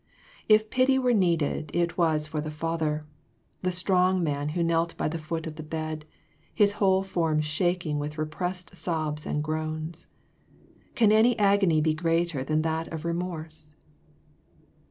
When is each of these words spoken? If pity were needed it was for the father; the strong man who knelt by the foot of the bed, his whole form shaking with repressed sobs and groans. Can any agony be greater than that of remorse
If 0.49 0.71
pity 0.71 0.97
were 0.97 1.13
needed 1.13 1.69
it 1.75 1.95
was 1.95 2.25
for 2.25 2.41
the 2.41 2.49
father; 2.49 3.03
the 3.61 3.71
strong 3.71 4.23
man 4.23 4.49
who 4.49 4.63
knelt 4.63 4.97
by 4.97 5.07
the 5.07 5.19
foot 5.19 5.45
of 5.45 5.57
the 5.57 5.61
bed, 5.61 6.05
his 6.55 6.71
whole 6.71 7.03
form 7.03 7.39
shaking 7.41 7.99
with 7.99 8.17
repressed 8.17 8.75
sobs 8.75 9.27
and 9.27 9.43
groans. 9.43 10.07
Can 10.95 11.11
any 11.11 11.37
agony 11.37 11.81
be 11.81 11.93
greater 11.93 12.43
than 12.43 12.63
that 12.63 12.87
of 12.91 13.05
remorse 13.05 13.75